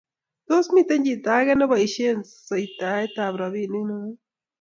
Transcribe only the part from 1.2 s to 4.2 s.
age nebaishen sitoitab robinik negung?